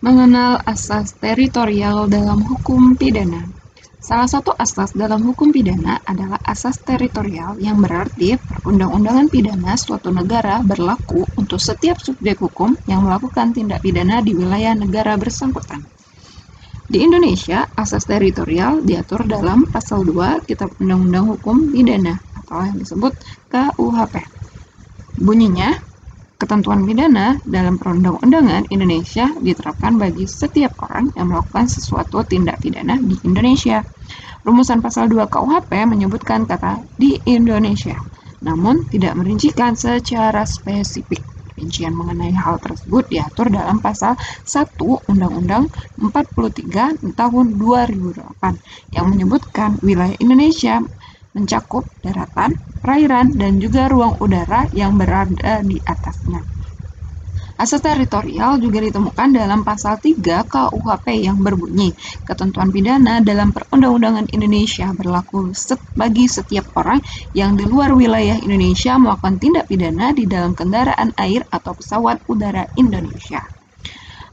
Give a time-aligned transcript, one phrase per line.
[0.00, 3.44] Mengenal asas teritorial dalam hukum pidana.
[4.00, 10.64] Salah satu asas dalam hukum pidana adalah asas teritorial yang berarti perundang-undangan pidana suatu negara
[10.64, 15.84] berlaku untuk setiap subjek hukum yang melakukan tindak pidana di wilayah negara bersangkutan.
[16.88, 23.20] Di Indonesia, asas teritorial diatur dalam pasal 2 Kitab Undang-Undang Hukum Pidana atau yang disebut
[23.52, 24.16] KUHP.
[25.20, 25.76] Bunyinya,
[26.40, 33.12] Ketentuan pidana dalam perundang-undangan Indonesia diterapkan bagi setiap orang yang melakukan sesuatu tindak pidana di
[33.28, 33.84] Indonesia.
[34.40, 37.92] Rumusan pasal 2 KUHP menyebutkan kata di Indonesia,
[38.40, 41.20] namun tidak merincikan secara spesifik.
[41.60, 44.16] Rincian mengenai hal tersebut diatur dalam pasal
[44.48, 44.80] 1
[45.12, 45.68] Undang-Undang
[46.00, 50.80] 43 tahun 2008 yang menyebutkan wilayah Indonesia
[51.36, 56.42] mencakup daratan, perairan, dan juga ruang udara yang berada di atasnya.
[57.60, 61.92] Asas teritorial juga ditemukan dalam pasal 3 KUHP yang berbunyi,
[62.24, 65.52] ketentuan pidana dalam perundang-undangan Indonesia berlaku
[65.92, 67.04] bagi setiap orang
[67.36, 72.64] yang di luar wilayah Indonesia melakukan tindak pidana di dalam kendaraan air atau pesawat udara
[72.80, 73.59] Indonesia.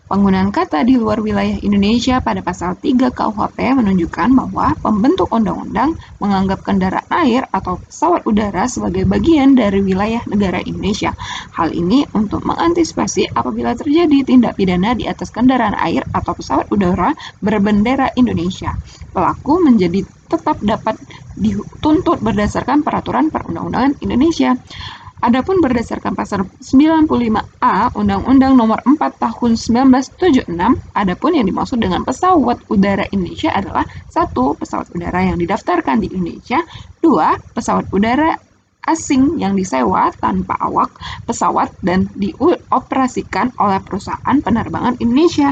[0.08, 6.64] Penggunaan kata di luar wilayah Indonesia pada pasal 3 KUHP menunjukkan bahwa pembentuk undang-undang menganggap
[6.64, 11.12] kendaraan air atau pesawat udara sebagai bagian dari wilayah negara Indonesia.
[11.52, 17.12] Hal ini untuk mengantisipasi apabila terjadi tindak pidana di atas kendaraan air atau pesawat udara
[17.44, 18.80] berbendera Indonesia.
[19.12, 21.04] Pelaku menjadi tetap dapat
[21.36, 24.56] dituntut berdasarkan peraturan perundang-undangan Indonesia.
[25.18, 30.46] Adapun berdasarkan pasal 95A Undang-Undang Nomor 4 Tahun 1976,
[30.94, 36.62] adapun yang dimaksud dengan pesawat udara Indonesia adalah satu pesawat udara yang didaftarkan di Indonesia,
[37.02, 38.38] dua pesawat udara
[38.86, 40.94] asing yang disewa tanpa awak
[41.26, 45.50] pesawat dan dioperasikan oleh perusahaan penerbangan Indonesia.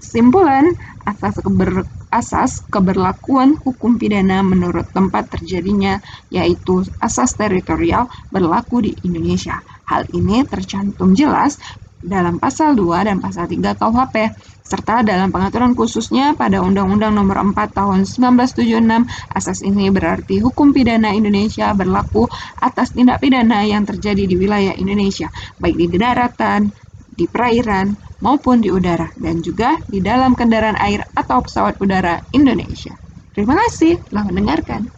[0.00, 0.72] Simpulan,
[1.06, 9.62] asas keber asas keberlakuan hukum pidana menurut tempat terjadinya, yaitu asas teritorial berlaku di Indonesia.
[9.86, 11.58] Hal ini tercantum jelas
[12.06, 14.16] dalam pasal 2 dan pasal 3 KUHP
[14.62, 19.06] serta dalam pengaturan khususnya pada Undang-Undang Nomor 4 Tahun 1976.
[19.30, 22.30] Asas ini berarti hukum pidana Indonesia berlaku
[22.62, 26.70] atas tindak pidana yang terjadi di wilayah Indonesia, baik di daratan,
[27.16, 32.98] di perairan, maupun di udara, dan juga di dalam kendaraan air atau pesawat udara Indonesia.
[33.30, 34.90] Terima kasih telah mendengarkan.